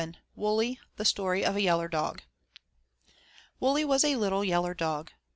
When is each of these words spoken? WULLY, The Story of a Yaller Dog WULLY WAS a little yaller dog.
WULLY, 0.35 0.79
The 0.95 1.05
Story 1.05 1.45
of 1.45 1.55
a 1.55 1.61
Yaller 1.61 1.87
Dog 1.87 2.23
WULLY 3.59 3.85
WAS 3.85 4.03
a 4.03 4.15
little 4.15 4.43
yaller 4.43 4.73
dog. 4.73 5.11